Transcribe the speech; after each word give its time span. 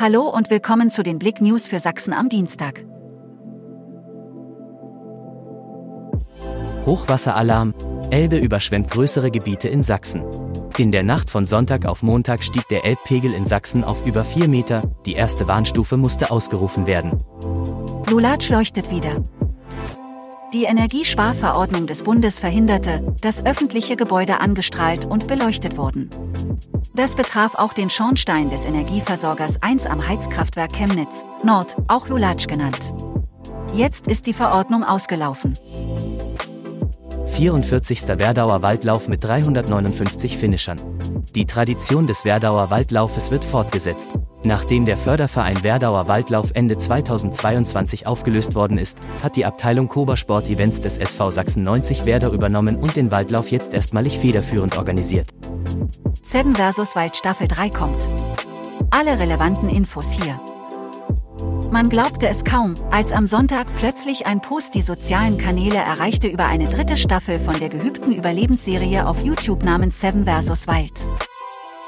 Hallo 0.00 0.28
und 0.28 0.48
willkommen 0.48 0.92
zu 0.92 1.02
den 1.02 1.18
Blick 1.18 1.40
News 1.40 1.66
für 1.66 1.80
Sachsen 1.80 2.12
am 2.12 2.28
Dienstag. 2.28 2.84
Hochwasseralarm. 6.86 7.74
Elbe 8.10 8.38
überschwemmt 8.38 8.90
größere 8.90 9.32
Gebiete 9.32 9.68
in 9.68 9.82
Sachsen. 9.82 10.22
In 10.76 10.92
der 10.92 11.02
Nacht 11.02 11.30
von 11.30 11.44
Sonntag 11.44 11.84
auf 11.84 12.04
Montag 12.04 12.44
stieg 12.44 12.68
der 12.68 12.84
Elbpegel 12.84 13.34
in 13.34 13.44
Sachsen 13.44 13.82
auf 13.82 14.06
über 14.06 14.24
4 14.24 14.46
Meter. 14.46 14.84
Die 15.04 15.14
erste 15.14 15.48
Warnstufe 15.48 15.96
musste 15.96 16.30
ausgerufen 16.30 16.86
werden. 16.86 17.24
Lulatsch 18.08 18.50
leuchtet 18.50 18.92
wieder. 18.92 19.24
Die 20.54 20.62
Energiesparverordnung 20.62 21.88
des 21.88 22.04
Bundes 22.04 22.38
verhinderte, 22.38 23.16
dass 23.20 23.44
öffentliche 23.44 23.96
Gebäude 23.96 24.38
angestrahlt 24.38 25.06
und 25.06 25.26
beleuchtet 25.26 25.76
wurden. 25.76 26.08
Das 26.98 27.14
betraf 27.14 27.54
auch 27.54 27.74
den 27.74 27.90
Schornstein 27.90 28.50
des 28.50 28.64
Energieversorgers 28.64 29.62
1 29.62 29.86
am 29.86 30.08
Heizkraftwerk 30.08 30.72
Chemnitz, 30.72 31.24
Nord, 31.44 31.76
auch 31.86 32.08
Lulatsch 32.08 32.48
genannt. 32.48 32.92
Jetzt 33.72 34.08
ist 34.08 34.26
die 34.26 34.32
Verordnung 34.32 34.82
ausgelaufen. 34.82 35.56
44. 37.26 38.08
Werdauer 38.08 38.62
Waldlauf 38.62 39.06
mit 39.06 39.22
359 39.22 40.38
Finishern. 40.38 40.80
Die 41.36 41.46
Tradition 41.46 42.08
des 42.08 42.24
Werdauer 42.24 42.70
Waldlaufes 42.70 43.30
wird 43.30 43.44
fortgesetzt. 43.44 44.10
Nachdem 44.42 44.84
der 44.84 44.96
Förderverein 44.96 45.62
Werdauer 45.62 46.08
Waldlauf 46.08 46.50
Ende 46.54 46.78
2022 46.78 48.08
aufgelöst 48.08 48.56
worden 48.56 48.76
ist, 48.76 48.98
hat 49.22 49.36
die 49.36 49.44
Abteilung 49.44 49.86
Kobersport 49.86 50.48
Events 50.48 50.80
des 50.80 50.98
SV 50.98 51.30
Sachsen 51.30 51.62
90 51.62 52.06
Werder 52.06 52.32
übernommen 52.32 52.74
und 52.74 52.96
den 52.96 53.12
Waldlauf 53.12 53.52
jetzt 53.52 53.72
erstmalig 53.72 54.18
federführend 54.18 54.76
organisiert. 54.76 55.37
Seven 56.28 56.54
vs. 56.54 56.94
Wild 56.94 57.16
Staffel 57.16 57.48
3 57.48 57.70
kommt. 57.70 58.10
Alle 58.90 59.18
relevanten 59.18 59.70
Infos 59.70 60.12
hier. 60.12 60.38
Man 61.70 61.88
glaubte 61.88 62.28
es 62.28 62.44
kaum, 62.44 62.74
als 62.90 63.12
am 63.12 63.26
Sonntag 63.26 63.66
plötzlich 63.76 64.26
ein 64.26 64.42
Post 64.42 64.74
die 64.74 64.82
sozialen 64.82 65.38
Kanäle 65.38 65.78
erreichte 65.78 66.28
über 66.28 66.44
eine 66.44 66.66
dritte 66.66 66.98
Staffel 66.98 67.40
von 67.40 67.58
der 67.58 67.70
geübten 67.70 68.12
Überlebensserie 68.12 69.06
auf 69.06 69.24
YouTube 69.24 69.64
namens 69.64 70.02
Seven 70.02 70.26
vs. 70.26 70.66
Wild. 70.66 71.06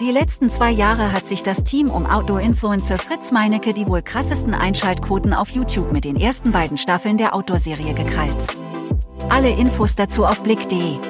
Die 0.00 0.10
letzten 0.10 0.50
zwei 0.50 0.70
Jahre 0.70 1.12
hat 1.12 1.28
sich 1.28 1.42
das 1.42 1.62
Team 1.62 1.90
um 1.90 2.06
Outdoor-Influencer 2.06 2.96
Fritz 2.96 3.32
Meinecke 3.32 3.74
die 3.74 3.86
wohl 3.86 4.00
krassesten 4.00 4.54
Einschaltquoten 4.54 5.34
auf 5.34 5.50
YouTube 5.50 5.92
mit 5.92 6.06
den 6.06 6.16
ersten 6.16 6.50
beiden 6.50 6.78
Staffeln 6.78 7.18
der 7.18 7.34
Outdoor-Serie 7.34 7.92
gekrallt. 7.92 8.46
Alle 9.28 9.50
Infos 9.50 9.96
dazu 9.96 10.24
auf 10.24 10.42
blick.de. 10.42 11.09